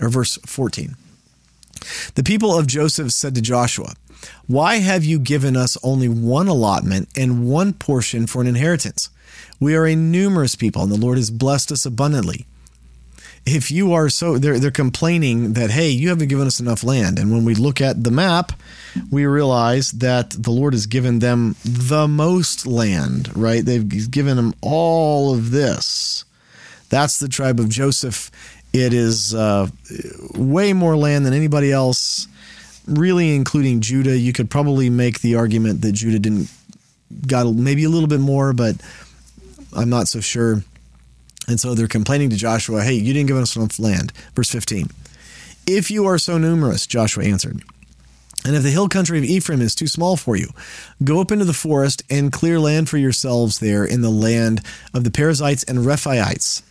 or 0.02 0.10
verse 0.10 0.38
14. 0.46 0.96
The 2.16 2.24
people 2.24 2.58
of 2.58 2.68
Joseph 2.68 3.12
said 3.12 3.36
to 3.36 3.42
Joshua, 3.42 3.94
Why 4.48 4.78
have 4.78 5.04
you 5.04 5.20
given 5.20 5.56
us 5.56 5.78
only 5.84 6.10
one 6.10 6.48
allotment 6.48 7.10
and 7.16 7.48
one 7.48 7.74
portion 7.74 8.28
for 8.28 8.42
an 8.42 8.48
inheritance? 8.48 9.10
We 9.60 9.76
are 9.76 9.86
a 9.86 9.96
numerous 9.96 10.56
people, 10.56 10.84
and 10.84 10.92
the 10.92 10.98
Lord 10.98 11.18
has 11.18 11.32
blessed 11.32 11.72
us 11.72 11.86
abundantly. 11.86 12.46
If 13.46 13.72
you 13.72 13.94
are 13.94 14.10
so, 14.10 14.38
they're, 14.38 14.60
they're 14.60 14.72
complaining 14.72 15.54
that, 15.54 15.72
hey, 15.72 15.90
you 15.90 16.10
haven't 16.10 16.28
given 16.28 16.48
us 16.48 16.60
enough 16.60 16.84
land. 16.84 17.18
And 17.18 17.32
when 17.32 17.46
we 17.46 17.56
look 17.56 17.80
at 17.80 18.04
the 18.04 18.12
map, 18.12 18.52
we 19.10 19.26
realize 19.26 19.92
that 19.94 20.32
the 20.32 20.52
Lord 20.52 20.74
has 20.74 20.86
given 20.86 21.20
them 21.20 21.56
the 21.64 22.10
most 22.10 22.68
land, 22.68 23.36
right? 23.38 23.64
They've 23.64 24.12
given 24.12 24.36
them 24.36 24.54
all 24.62 25.34
of 25.34 25.52
this. 25.52 26.26
That's 26.90 27.20
the 27.20 27.30
tribe 27.30 27.60
of 27.60 27.70
Joseph 27.70 28.32
it 28.84 28.94
is 28.94 29.34
uh, 29.34 29.68
way 30.34 30.74
more 30.74 30.96
land 30.96 31.26
than 31.26 31.34
anybody 31.34 31.72
else, 31.72 32.28
really, 32.86 33.36
including 33.36 33.82
Judah. 33.82 34.18
You 34.18 34.34
could 34.34 34.50
probably 34.50 34.90
make 34.90 35.22
the 35.22 35.36
argument 35.36 35.82
that 35.82 35.94
Judah 35.94 36.20
didn't 36.20 36.50
got 37.26 37.54
maybe 37.54 37.84
a 37.84 37.90
little 37.90 38.08
bit 38.08 38.20
more, 38.20 38.54
but 38.54 38.76
I'm 39.74 39.90
not 39.90 40.08
so 40.08 40.20
sure. 40.20 40.64
And 41.48 41.60
so 41.60 41.74
they're 41.74 41.88
complaining 41.88 42.30
to 42.32 42.36
Joshua, 42.36 42.84
hey, 42.84 42.94
you 42.94 43.14
didn't 43.14 43.28
give 43.28 43.38
us 43.38 43.56
enough 43.56 43.80
land. 43.80 44.12
Verse 44.36 44.50
15. 44.50 44.90
If 45.66 45.92
you 45.92 46.06
are 46.06 46.18
so 46.18 46.38
numerous, 46.38 46.88
Joshua 46.88 47.26
answered, 47.26 47.62
and 48.46 48.56
if 48.56 48.64
the 48.64 48.70
hill 48.70 48.88
country 48.88 49.18
of 49.18 49.26
Ephraim 49.26 49.62
is 49.62 49.76
too 49.76 49.88
small 49.88 50.16
for 50.16 50.36
you, 50.36 50.50
go 51.04 51.20
up 51.20 51.32
into 51.32 51.46
the 51.46 51.54
forest 51.54 52.04
and 52.10 52.32
clear 52.32 52.60
land 52.60 52.88
for 52.88 52.98
yourselves 52.98 53.60
there 53.60 53.84
in 53.84 54.02
the 54.02 54.10
land 54.10 54.62
of 54.94 55.04
the 55.04 55.12
Perizzites 55.12 55.64
and 55.64 55.80
Rephaites 55.80 56.62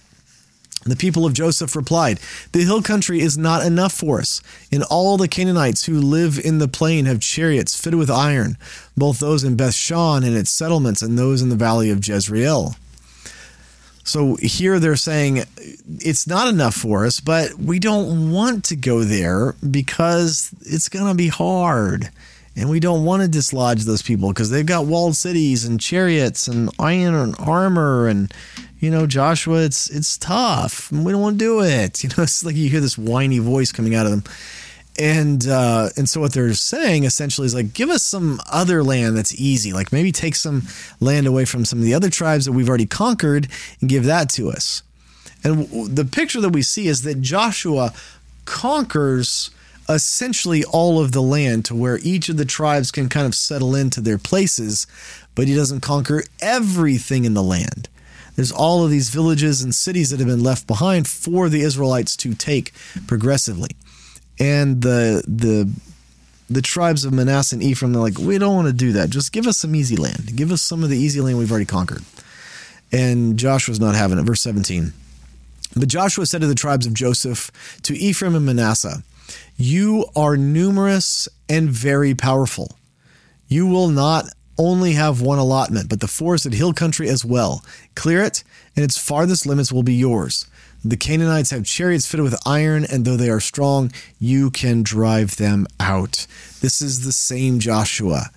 the 0.90 0.96
people 0.96 1.26
of 1.26 1.34
Joseph 1.34 1.76
replied, 1.76 2.20
The 2.52 2.64
hill 2.64 2.82
country 2.82 3.20
is 3.20 3.36
not 3.36 3.64
enough 3.64 3.92
for 3.92 4.20
us. 4.20 4.40
And 4.72 4.82
all 4.84 5.16
the 5.16 5.28
Canaanites 5.28 5.86
who 5.86 6.00
live 6.00 6.38
in 6.38 6.58
the 6.58 6.68
plain 6.68 7.06
have 7.06 7.20
chariots 7.20 7.78
fitted 7.78 7.98
with 7.98 8.10
iron, 8.10 8.56
both 8.96 9.18
those 9.18 9.44
in 9.44 9.56
Bethshan 9.56 10.24
and 10.24 10.36
its 10.36 10.50
settlements, 10.50 11.02
and 11.02 11.18
those 11.18 11.42
in 11.42 11.48
the 11.48 11.56
valley 11.56 11.90
of 11.90 12.06
Jezreel. 12.06 12.76
So 14.06 14.36
here 14.36 14.78
they're 14.78 14.94
saying 14.94 15.42
it's 15.98 16.28
not 16.28 16.46
enough 16.46 16.74
for 16.74 17.04
us, 17.04 17.18
but 17.18 17.54
we 17.54 17.80
don't 17.80 18.30
want 18.30 18.64
to 18.66 18.76
go 18.76 19.02
there 19.02 19.56
because 19.68 20.54
it's 20.60 20.88
going 20.88 21.08
to 21.08 21.14
be 21.14 21.26
hard. 21.26 22.10
And 22.54 22.70
we 22.70 22.80
don't 22.80 23.04
want 23.04 23.22
to 23.22 23.28
dislodge 23.28 23.82
those 23.82 24.02
people 24.02 24.28
because 24.28 24.50
they've 24.50 24.64
got 24.64 24.86
walled 24.86 25.16
cities 25.16 25.64
and 25.64 25.80
chariots 25.80 26.46
and 26.48 26.70
iron 26.78 27.14
and 27.14 27.34
armor 27.38 28.06
and 28.06 28.32
you 28.78 28.90
know, 28.90 29.06
Joshua, 29.06 29.62
it's 29.62 29.88
it's 29.90 30.18
tough. 30.18 30.92
We 30.92 31.12
don't 31.12 31.20
want 31.20 31.38
to 31.38 31.44
do 31.44 31.62
it. 31.62 32.02
You 32.06 32.10
know, 32.10 32.22
it's 32.22 32.44
like 32.44 32.56
you 32.56 32.68
hear 32.68 32.80
this 32.80 32.98
whiny 32.98 33.38
voice 33.38 33.72
coming 33.72 33.94
out 33.94 34.06
of 34.06 34.12
them. 34.12 34.24
And 34.98 35.46
uh, 35.46 35.90
and 35.96 36.08
so 36.08 36.20
what 36.20 36.32
they're 36.32 36.54
saying 36.54 37.04
essentially 37.04 37.46
is 37.46 37.54
like, 37.54 37.74
give 37.74 37.90
us 37.90 38.02
some 38.02 38.40
other 38.50 38.82
land 38.82 39.16
that's 39.16 39.38
easy. 39.38 39.72
Like 39.72 39.92
maybe 39.92 40.12
take 40.12 40.34
some 40.34 40.62
land 41.00 41.26
away 41.26 41.44
from 41.44 41.64
some 41.64 41.78
of 41.78 41.84
the 41.84 41.94
other 41.94 42.10
tribes 42.10 42.44
that 42.44 42.52
we've 42.52 42.68
already 42.68 42.86
conquered 42.86 43.48
and 43.80 43.90
give 43.90 44.04
that 44.04 44.28
to 44.30 44.50
us. 44.50 44.82
And 45.44 45.68
the 45.94 46.04
picture 46.04 46.40
that 46.40 46.50
we 46.50 46.62
see 46.62 46.88
is 46.88 47.02
that 47.02 47.20
Joshua 47.20 47.92
conquers 48.44 49.50
essentially 49.88 50.64
all 50.64 51.00
of 51.00 51.12
the 51.12 51.22
land 51.22 51.64
to 51.66 51.74
where 51.74 51.98
each 52.02 52.28
of 52.28 52.36
the 52.36 52.44
tribes 52.44 52.90
can 52.90 53.08
kind 53.08 53.26
of 53.26 53.34
settle 53.34 53.74
into 53.74 54.00
their 54.00 54.18
places, 54.18 54.86
but 55.34 55.46
he 55.46 55.54
doesn't 55.54 55.80
conquer 55.80 56.24
everything 56.40 57.24
in 57.24 57.34
the 57.34 57.42
land. 57.42 57.88
There's 58.36 58.52
all 58.52 58.84
of 58.84 58.90
these 58.90 59.08
villages 59.10 59.62
and 59.62 59.74
cities 59.74 60.10
that 60.10 60.20
have 60.20 60.28
been 60.28 60.42
left 60.42 60.66
behind 60.66 61.08
for 61.08 61.48
the 61.48 61.62
Israelites 61.62 62.16
to 62.18 62.34
take 62.34 62.72
progressively. 63.06 63.70
And 64.38 64.82
the 64.82 65.24
the 65.26 65.70
the 66.48 66.62
tribes 66.62 67.04
of 67.04 67.12
Manasseh 67.12 67.56
and 67.56 67.62
Ephraim, 67.62 67.92
they're 67.92 68.02
like, 68.02 68.18
we 68.18 68.38
don't 68.38 68.54
want 68.54 68.68
to 68.68 68.72
do 68.72 68.92
that. 68.92 69.10
Just 69.10 69.32
give 69.32 69.46
us 69.46 69.58
some 69.58 69.74
easy 69.74 69.96
land. 69.96 70.36
Give 70.36 70.52
us 70.52 70.62
some 70.62 70.84
of 70.84 70.90
the 70.90 70.96
easy 70.96 71.20
land 71.20 71.38
we've 71.38 71.50
already 71.50 71.66
conquered. 71.66 72.04
And 72.92 73.36
Joshua's 73.36 73.80
not 73.80 73.96
having 73.96 74.18
it. 74.18 74.22
Verse 74.22 74.42
17. 74.42 74.92
But 75.74 75.88
Joshua 75.88 76.24
said 76.24 76.42
to 76.42 76.46
the 76.46 76.54
tribes 76.54 76.86
of 76.86 76.94
Joseph, 76.94 77.50
to 77.82 77.96
Ephraim 77.96 78.34
and 78.34 78.46
Manasseh, 78.46 79.02
You 79.56 80.06
are 80.14 80.36
numerous 80.36 81.28
and 81.48 81.68
very 81.68 82.14
powerful. 82.14 82.76
You 83.48 83.66
will 83.66 83.88
not 83.88 84.26
only 84.58 84.92
have 84.92 85.20
one 85.20 85.38
allotment, 85.38 85.88
but 85.88 86.00
the 86.00 86.08
forest 86.08 86.44
forested 86.44 86.54
hill 86.54 86.72
country 86.72 87.08
as 87.08 87.24
well. 87.24 87.64
Clear 87.94 88.22
it, 88.22 88.42
and 88.74 88.84
its 88.84 88.98
farthest 88.98 89.46
limits 89.46 89.72
will 89.72 89.82
be 89.82 89.94
yours. 89.94 90.46
The 90.84 90.96
Canaanites 90.96 91.50
have 91.50 91.64
chariots 91.64 92.06
fitted 92.06 92.24
with 92.24 92.40
iron, 92.46 92.84
and 92.84 93.04
though 93.04 93.16
they 93.16 93.30
are 93.30 93.40
strong, 93.40 93.90
you 94.20 94.50
can 94.50 94.82
drive 94.82 95.36
them 95.36 95.66
out. 95.80 96.26
This 96.60 96.80
is 96.80 97.04
the 97.04 97.12
same 97.12 97.58
Joshua 97.58 98.30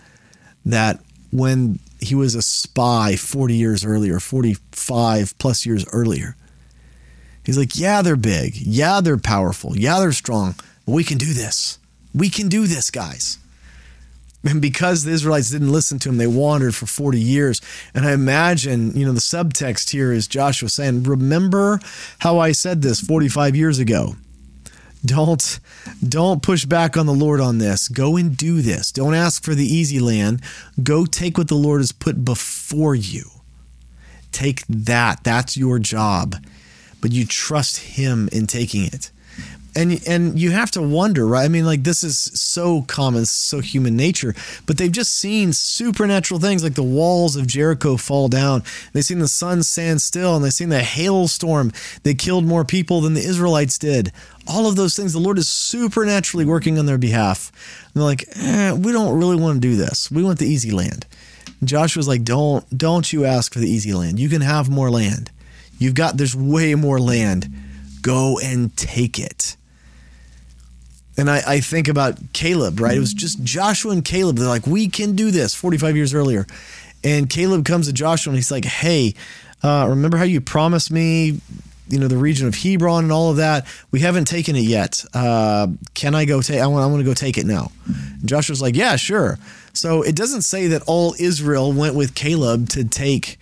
that 0.66 1.00
when 1.32 1.80
he 2.00 2.16
was 2.16 2.36
a 2.36 2.42
spy 2.42 3.16
40 3.16 3.54
years 3.54 3.86
earlier, 3.86 4.20
45 4.20 5.38
plus 5.38 5.66
years 5.66 5.86
earlier, 5.92 6.36
he's 7.44 7.58
like, 7.58 7.76
Yeah, 7.76 8.02
they're 8.02 8.16
big. 8.16 8.56
Yeah, 8.56 9.02
they're 9.02 9.18
powerful. 9.18 9.78
Yeah, 9.78 10.00
they're 10.00 10.12
strong. 10.12 10.56
But 10.86 10.94
we 10.94 11.04
can 11.04 11.18
do 11.18 11.34
this. 11.34 11.78
We 12.14 12.30
can 12.30 12.48
do 12.48 12.66
this, 12.66 12.90
guys. 12.90 13.38
And 14.44 14.62
because 14.62 15.04
the 15.04 15.12
Israelites 15.12 15.50
didn't 15.50 15.72
listen 15.72 16.00
to 16.00 16.10
him, 16.10 16.18
they 16.18 16.28
wandered 16.28 16.74
for 16.74 16.86
40 16.86 17.20
years. 17.20 17.62
And 17.94 18.06
I 18.06 18.14
imagine, 18.14 18.96
you 18.96 19.06
know, 19.06 19.12
the 19.12 19.20
subtext 19.20 19.90
here 19.90 20.14
is 20.14 20.28
Joshua 20.28 20.70
saying, 20.70 21.04
Remember 21.04 21.80
how 22.20 22.40
I 22.40 22.54
said 22.54 22.82
this 22.82 23.02
45 23.02 23.56
years 23.56 23.80
ago. 23.80 24.16
Don't 25.04 25.60
don't 26.06 26.44
push 26.44 26.66
back 26.66 26.98
on 26.98 27.06
the 27.06 27.14
Lord 27.14 27.40
on 27.40 27.58
this. 27.58 27.88
Go 27.88 28.18
and 28.18 28.36
do 28.36 28.62
this. 28.62 28.92
Don't 28.92 29.14
ask 29.14 29.44
for 29.44 29.56
the 29.56 29.66
easy 29.66 30.00
land. 30.00 30.42
Go 30.82 31.06
take 31.06 31.38
what 31.38 31.48
the 31.48 31.56
Lord 31.56 31.80
has 31.80 31.94
put 31.94 32.26
before 32.26 32.96
you. 32.96 33.26
Take 34.32 34.66
that. 34.68 35.24
That's 35.24 35.56
your 35.56 35.80
job. 35.80 36.36
But 37.02 37.14
you 37.14 37.26
trust 37.26 37.78
him 37.78 38.28
in 38.34 38.46
taking 38.46 38.86
it 38.86 39.10
and 39.76 40.02
and 40.08 40.40
you 40.40 40.52
have 40.52 40.72
to 40.72 40.82
wonder, 40.82 41.28
right? 41.28 41.46
I 41.46 41.48
mean, 41.48 41.66
like 41.66 41.84
this 41.84 42.04
is 42.04 42.18
so 42.18 42.84
common, 42.84 43.26
so 43.26 43.60
human 43.60 43.96
nature. 43.96 44.36
But 44.66 44.78
they've 44.78 44.92
just 44.92 45.14
seen 45.14 45.54
supernatural 45.54 46.40
things, 46.40 46.64
like 46.64 46.76
the 46.76 46.84
walls 46.84 47.36
of 47.36 47.48
Jericho 47.48 47.98
fall 47.98 48.28
down. 48.28 48.64
They've 48.94 49.04
seen 49.04 49.20
the 49.20 49.28
sun 49.28 49.64
stand 49.64 50.02
still, 50.02 50.36
and 50.36 50.44
they've 50.44 50.54
seen 50.54 50.70
the 50.70 50.84
hailstorm 50.84 51.72
that 52.04 52.18
killed 52.18 52.46
more 52.46 52.66
people 52.66 53.02
than 53.02 53.14
the 53.14 53.26
Israelites 53.26 53.78
did. 53.78 54.12
All 54.48 54.68
of 54.68 54.76
those 54.76 54.96
things, 54.96 55.14
the 55.14 55.20
Lord 55.20 55.38
is 55.38 55.48
supernaturally 55.48 56.46
working 56.46 56.80
on 56.80 56.86
their 56.86 56.98
behalf. 56.98 57.52
And 57.86 58.02
they're 58.02 58.04
like, 58.04 58.26
eh, 58.36 58.72
we 58.72 58.92
don't 58.92 59.18
really 59.18 59.36
want 59.36 59.62
to 59.62 59.68
do 59.68 59.76
this. 59.76 60.10
We 60.10 60.24
want 60.24 60.40
the 60.40 60.48
easy 60.48 60.72
land. 60.72 61.06
And 61.60 61.70
Joshua's 61.70 62.08
like, 62.08 62.24
don't 62.24 62.66
don't 62.76 63.12
you 63.12 63.26
ask 63.26 63.54
for 63.54 63.60
the 63.60 63.70
easy 63.70 63.94
land. 63.94 64.20
You 64.20 64.30
can 64.30 64.42
have 64.42 64.70
more 64.70 64.90
land. 64.90 65.32
You've 65.78 65.94
got 65.96 66.18
there's 66.18 66.36
way 66.36 66.76
more 66.76 67.00
land. 67.00 67.54
Go 68.02 68.40
and 68.40 68.76
take 68.76 69.20
it. 69.20 69.58
And 71.20 71.30
I, 71.30 71.42
I, 71.46 71.60
think 71.60 71.88
about 71.88 72.18
Caleb, 72.34 72.80
right? 72.80 72.96
It 72.96 73.00
was 73.00 73.14
just 73.14 73.44
Joshua 73.44 73.92
and 73.92 74.06
Caleb. 74.06 74.38
They're 74.38 74.48
like, 74.48 74.66
we 74.66 74.88
can 74.88 75.16
do 75.16 75.32
this 75.32 75.54
45 75.54 75.96
years 75.96 76.14
earlier. 76.14 76.48
And 77.04 77.30
Caleb 77.30 77.66
comes 77.66 77.88
to 77.88 77.94
Joshua 77.94 78.32
and 78.32 78.38
he's 78.38 78.52
like, 78.52 78.66
hey, 78.66 79.16
uh, 79.64 79.88
remember 79.90 80.18
how 80.18 80.24
you 80.24 80.42
promised 80.42 80.92
me, 80.92 81.42
you 81.90 82.00
know, 82.00 82.08
the 82.08 82.18
region 82.18 82.48
of 82.48 82.56
Hebron 82.56 83.06
and 83.06 83.12
all 83.12 83.32
of 83.32 83.38
that? 83.38 83.68
We 83.92 84.00
haven't 84.00 84.26
taken 84.26 84.56
it 84.56 84.62
yet. 84.62 85.04
Uh, 85.14 85.68
can 85.94 86.16
I 86.16 86.26
go 86.26 86.42
take? 86.42 86.62
I 86.62 86.68
want. 86.68 86.84
I 86.84 86.88
want 86.88 87.02
to 87.02 87.06
go 87.06 87.14
take 87.14 87.38
it 87.38 87.46
now. 87.46 87.72
And 87.88 88.28
Joshua's 88.28 88.62
like, 88.62 88.76
yeah, 88.76 88.96
sure. 88.96 89.38
So 89.74 90.02
it 90.02 90.16
doesn't 90.16 90.42
say 90.42 90.68
that 90.68 90.84
all 90.88 91.16
Israel 91.20 91.72
went 91.72 91.96
with 91.96 92.16
Caleb 92.16 92.70
to 92.70 92.84
take 92.84 93.40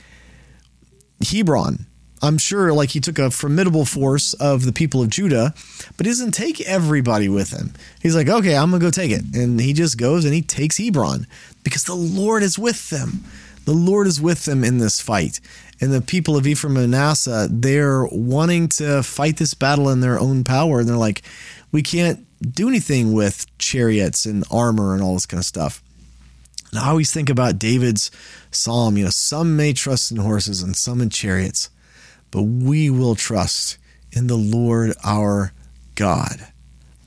Hebron. 1.26 1.87
I'm 2.22 2.38
sure 2.38 2.74
like 2.74 2.90
he 2.90 3.00
took 3.00 3.20
a 3.20 3.30
formidable 3.30 3.86
force 3.86 4.34
of 4.36 4.66
the 4.66 4.74
people 4.74 5.02
of 5.02 5.10
Judah, 5.10 5.54
but 5.96 6.06
he 6.06 6.12
doesn't 6.12 6.32
take 6.32 6.62
everybody 6.62 7.30
with 7.30 7.52
him. 7.52 7.74
He's 8.02 8.16
like, 8.16 8.28
okay, 8.28 8.56
I'm 8.56 8.72
gonna 8.72 8.82
go 8.82 8.90
take 8.90 9.12
it. 9.12 9.24
And 9.36 9.60
he 9.60 9.74
just 9.74 9.98
goes 9.98 10.26
and 10.26 10.34
he 10.34 10.42
takes 10.42 10.78
Hebron 10.78 11.28
because 11.64 11.84
the 11.84 11.96
Lord 11.96 12.44
is 12.44 12.58
with 12.58 12.90
them. 12.90 13.24
The 13.66 13.74
Lord 13.74 14.08
is 14.08 14.22
with 14.22 14.46
them 14.46 14.64
in 14.64 14.78
this 14.78 15.02
fight. 15.02 15.40
And 15.80 15.94
the 15.94 16.02
people 16.02 16.36
of 16.36 16.48
Ephraim 16.48 16.78
and 16.78 16.92
Manasseh, 16.92 17.48
they're 17.52 18.06
wanting 18.06 18.68
to 18.70 19.04
fight 19.04 19.38
this 19.38 19.54
battle 19.54 19.90
in 19.90 20.00
their 20.00 20.20
own 20.20 20.44
power. 20.44 20.80
And 20.80 20.90
they're 20.90 20.96
like, 20.96 21.22
we 21.72 21.84
can't 21.84 22.26
do 22.42 22.68
anything 22.68 23.14
with 23.14 23.46
chariots 23.60 24.26
and 24.26 24.44
armor 24.50 24.94
and 24.94 25.04
all 25.04 25.14
this 25.14 25.26
kind 25.26 25.40
of 25.40 25.46
stuff. 25.46 25.84
And 26.72 26.80
I 26.80 26.90
always 26.90 27.12
think 27.12 27.30
about 27.30 27.60
David's 27.60 28.10
psalm, 28.50 28.98
you 28.98 29.04
know, 29.04 29.10
some 29.10 29.56
may 29.56 29.74
trust 29.74 30.12
in 30.12 30.18
horses 30.18 30.64
and 30.64 30.76
some 30.76 31.02
in 31.02 31.10
chariots 31.10 31.70
but 32.38 32.44
we 32.44 32.88
will 32.88 33.16
trust 33.16 33.80
in 34.12 34.28
the 34.28 34.38
Lord 34.38 34.94
our 35.04 35.54
God. 35.96 36.38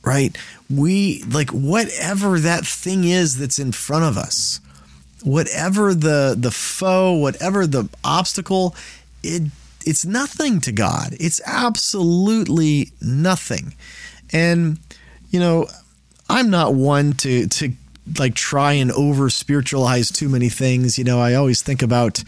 Right? 0.02 0.36
We 0.68 1.22
like 1.22 1.50
whatever 1.50 2.40
that 2.40 2.66
thing 2.66 3.04
is 3.04 3.38
that's 3.38 3.60
in 3.60 3.70
front 3.70 4.06
of 4.06 4.18
us, 4.18 4.58
whatever 5.22 5.94
the 5.94 6.34
the 6.36 6.50
foe, 6.50 7.12
whatever 7.12 7.64
the 7.64 7.88
obstacle, 8.02 8.74
it 9.22 9.42
it's 9.86 10.04
nothing 10.04 10.60
to 10.62 10.72
God. 10.72 11.14
It's 11.20 11.40
absolutely 11.46 12.90
nothing. 13.00 13.76
And 14.32 14.80
you 15.30 15.38
know, 15.38 15.68
I'm 16.28 16.50
not 16.50 16.74
one 16.74 17.12
to 17.18 17.46
to 17.46 17.72
like 18.18 18.34
try 18.34 18.72
and 18.72 18.90
over 18.90 19.30
spiritualize 19.30 20.10
too 20.10 20.28
many 20.28 20.48
things. 20.48 20.98
You 20.98 21.04
know, 21.04 21.20
I 21.20 21.34
always 21.34 21.62
think 21.62 21.82
about 21.82 22.24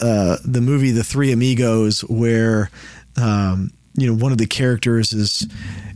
uh, 0.00 0.36
the 0.44 0.60
movie 0.60 0.90
The 0.90 1.04
Three 1.04 1.32
Amigos, 1.32 2.00
where 2.02 2.70
um, 3.16 3.72
you 3.96 4.06
know 4.06 4.14
one 4.14 4.32
of 4.32 4.38
the 4.38 4.46
characters 4.46 5.12
is 5.12 5.48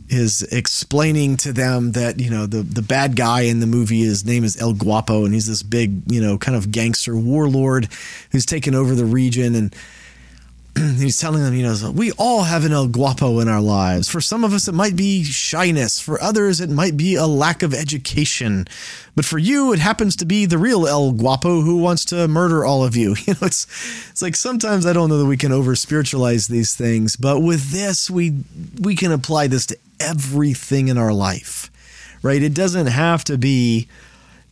is 0.09 0.41
explaining 0.51 1.37
to 1.37 1.53
them 1.53 1.93
that 1.93 2.19
you 2.19 2.29
know 2.29 2.45
the 2.45 2.63
the 2.63 2.81
bad 2.81 3.15
guy 3.15 3.41
in 3.41 3.59
the 3.59 3.67
movie 3.67 4.01
his 4.01 4.25
name 4.25 4.43
is 4.43 4.61
El 4.61 4.73
Guapo 4.73 5.23
and 5.23 5.33
he's 5.33 5.47
this 5.47 5.63
big 5.63 6.11
you 6.11 6.21
know 6.21 6.37
kind 6.37 6.57
of 6.57 6.71
gangster 6.71 7.15
warlord 7.15 7.87
who's 8.31 8.45
taken 8.45 8.75
over 8.75 8.95
the 8.95 9.05
region. 9.05 9.55
And 9.55 9.75
he's 10.77 11.19
telling 11.19 11.43
them, 11.43 11.53
you 11.53 11.63
know, 11.63 11.91
we 11.91 12.11
all 12.13 12.43
have 12.43 12.63
an 12.63 12.71
El 12.71 12.87
Guapo 12.87 13.39
in 13.39 13.47
our 13.47 13.61
lives. 13.61 14.07
For 14.07 14.21
some 14.21 14.43
of 14.43 14.53
us, 14.53 14.67
it 14.67 14.73
might 14.73 14.95
be 14.95 15.23
shyness. 15.23 15.99
For 15.99 16.21
others, 16.21 16.61
it 16.61 16.69
might 16.69 16.95
be 16.95 17.15
a 17.15 17.25
lack 17.25 17.61
of 17.61 17.73
education. 17.73 18.67
But 19.15 19.25
for 19.25 19.37
you, 19.37 19.73
it 19.73 19.79
happens 19.79 20.15
to 20.17 20.25
be 20.25 20.45
the 20.45 20.57
real 20.57 20.87
El 20.87 21.11
Guapo 21.11 21.61
who 21.61 21.77
wants 21.77 22.05
to 22.05 22.27
murder 22.27 22.63
all 22.63 22.83
of 22.83 22.95
you. 22.95 23.15
You 23.27 23.33
know, 23.33 23.47
it's 23.47 23.65
it's 24.09 24.21
like 24.21 24.35
sometimes 24.35 24.85
I 24.85 24.93
don't 24.93 25.07
know 25.07 25.19
that 25.19 25.25
we 25.25 25.37
can 25.37 25.51
over 25.51 25.75
spiritualize 25.75 26.47
these 26.47 26.75
things, 26.75 27.15
but 27.15 27.39
with 27.39 27.71
this, 27.71 28.09
we 28.09 28.43
we 28.81 28.95
can 28.95 29.11
apply 29.11 29.47
this 29.47 29.67
to 29.67 29.77
everything 29.99 30.87
in 30.87 30.97
our 30.97 31.13
life, 31.13 31.69
right? 32.23 32.41
It 32.41 32.55
doesn't 32.55 32.87
have 32.87 33.23
to 33.25 33.37
be, 33.37 33.87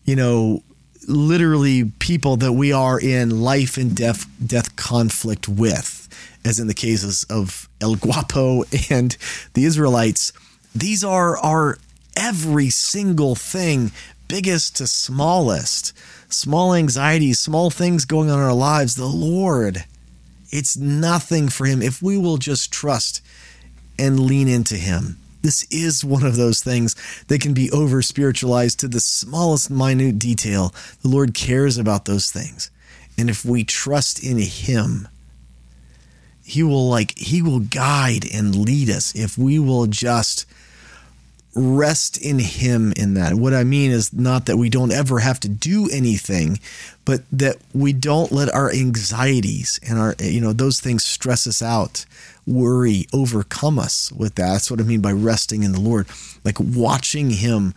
you 0.05 0.15
know, 0.15 0.61
literally 1.07 1.85
people 1.99 2.37
that 2.37 2.53
we 2.53 2.71
are 2.71 2.99
in 2.99 3.41
life 3.41 3.75
and 3.75 3.95
death 3.95 4.27
death 4.45 4.75
conflict 4.75 5.49
with 5.49 5.98
as 6.45 6.59
in 6.59 6.67
the 6.67 6.73
cases 6.73 7.25
of 7.29 7.69
El 7.81 7.95
Guapo 7.95 8.63
and 8.89 9.15
the 9.53 9.65
Israelites, 9.65 10.33
these 10.75 11.03
are 11.03 11.37
our 11.37 11.77
every 12.15 12.69
single 12.69 13.35
thing, 13.35 13.91
biggest 14.27 14.77
to 14.77 14.87
smallest, 14.87 15.93
small 16.31 16.73
anxieties, 16.73 17.39
small 17.39 17.69
things 17.69 18.05
going 18.05 18.29
on 18.29 18.39
in 18.39 18.45
our 18.45 18.53
lives. 18.53 18.95
The 18.95 19.05
Lord, 19.05 19.85
it's 20.51 20.77
nothing 20.77 21.49
for 21.49 21.65
Him 21.65 21.81
if 21.81 22.01
we 22.01 22.17
will 22.17 22.37
just 22.37 22.71
trust 22.71 23.21
and 23.97 24.19
lean 24.19 24.47
into 24.47 24.75
Him. 24.75 25.17
This 25.41 25.63
is 25.71 26.03
one 26.03 26.25
of 26.25 26.35
those 26.35 26.61
things 26.61 26.95
that 27.27 27.41
can 27.41 27.53
be 27.53 27.71
over 27.71 28.01
spiritualized 28.01 28.79
to 28.81 28.87
the 28.87 28.99
smallest 28.99 29.69
minute 29.69 30.19
detail. 30.19 30.73
The 31.01 31.07
Lord 31.07 31.33
cares 31.33 31.77
about 31.77 32.05
those 32.05 32.29
things. 32.29 32.69
And 33.17 33.29
if 33.29 33.45
we 33.45 33.63
trust 33.63 34.21
in 34.23 34.37
Him, 34.37 35.07
he 36.49 36.63
will 36.63 36.89
like 36.89 37.17
he 37.17 37.41
will 37.41 37.59
guide 37.59 38.25
and 38.33 38.55
lead 38.55 38.89
us 38.89 39.13
if 39.13 39.37
we 39.37 39.59
will 39.59 39.85
just 39.85 40.47
rest 41.55 42.17
in 42.17 42.39
him 42.39 42.91
in 42.95 43.13
that. 43.13 43.35
What 43.35 43.53
I 43.53 43.63
mean 43.63 43.91
is 43.91 44.11
not 44.13 44.47
that 44.47 44.57
we 44.57 44.69
don't 44.69 44.91
ever 44.91 45.19
have 45.19 45.39
to 45.41 45.49
do 45.49 45.89
anything, 45.91 46.59
but 47.05 47.21
that 47.31 47.57
we 47.73 47.93
don't 47.93 48.31
let 48.31 48.53
our 48.53 48.71
anxieties 48.71 49.79
and 49.87 49.99
our 49.99 50.15
you 50.19 50.41
know 50.41 50.51
those 50.51 50.79
things 50.79 51.03
stress 51.03 51.45
us 51.45 51.61
out, 51.61 52.05
worry 52.47 53.05
overcome 53.13 53.77
us 53.77 54.11
with 54.11 54.33
that. 54.35 54.53
That's 54.53 54.71
what 54.71 54.79
I 54.79 54.83
mean 54.83 55.01
by 55.01 55.11
resting 55.11 55.61
in 55.61 55.71
the 55.71 55.79
Lord. 55.79 56.07
Like 56.43 56.59
watching 56.59 57.29
him 57.29 57.75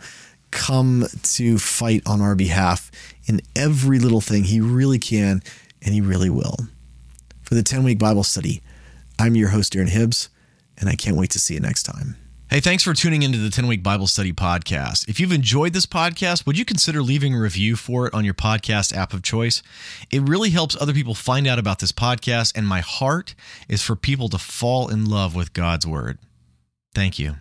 come 0.49 1.05
to 1.21 1.59
fight 1.59 2.01
on 2.07 2.21
our 2.21 2.35
behalf 2.35 2.91
in 3.25 3.41
every 3.55 3.99
little 3.99 4.21
thing 4.21 4.45
he 4.45 4.61
really 4.61 4.99
can 4.99 5.43
and 5.83 5.93
he 5.93 6.01
really 6.01 6.31
will. 6.31 6.57
For 7.53 7.57
the 7.57 7.61
10 7.61 7.83
week 7.83 7.99
Bible 7.99 8.23
study, 8.23 8.63
I'm 9.19 9.35
your 9.35 9.49
host, 9.49 9.73
Darren 9.73 9.87
Hibbs, 9.87 10.29
and 10.75 10.89
I 10.89 10.95
can't 10.95 11.15
wait 11.15 11.29
to 11.29 11.39
see 11.39 11.53
you 11.53 11.59
next 11.59 11.83
time. 11.83 12.15
Hey, 12.49 12.59
thanks 12.59 12.81
for 12.81 12.95
tuning 12.95 13.21
into 13.21 13.37
the 13.37 13.51
10 13.51 13.67
Week 13.67 13.83
Bible 13.83 14.07
Study 14.07 14.33
podcast. 14.33 15.07
If 15.07 15.19
you've 15.19 15.31
enjoyed 15.31 15.73
this 15.73 15.85
podcast, 15.85 16.47
would 16.47 16.57
you 16.57 16.65
consider 16.65 17.03
leaving 17.03 17.35
a 17.35 17.39
review 17.39 17.75
for 17.75 18.07
it 18.07 18.13
on 18.15 18.25
your 18.25 18.33
podcast 18.33 18.91
app 18.97 19.13
of 19.13 19.21
choice? 19.21 19.61
It 20.09 20.23
really 20.23 20.49
helps 20.49 20.75
other 20.81 20.93
people 20.93 21.13
find 21.13 21.45
out 21.45 21.59
about 21.59 21.77
this 21.77 21.91
podcast, 21.91 22.57
and 22.57 22.67
my 22.67 22.79
heart 22.79 23.35
is 23.69 23.83
for 23.83 23.95
people 23.95 24.29
to 24.29 24.39
fall 24.39 24.87
in 24.87 25.05
love 25.05 25.35
with 25.35 25.53
God's 25.53 25.85
Word. 25.85 26.17
Thank 26.95 27.19
you. 27.19 27.35